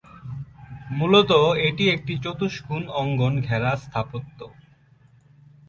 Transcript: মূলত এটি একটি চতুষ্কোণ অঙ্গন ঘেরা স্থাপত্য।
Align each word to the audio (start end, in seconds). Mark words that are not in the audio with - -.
মূলত 0.91 1.31
এটি 1.67 1.83
একটি 1.89 2.13
চতুষ্কোণ 2.23 2.83
অঙ্গন 3.01 3.33
ঘেরা 3.41 3.71
স্থাপত্য। 3.75 4.39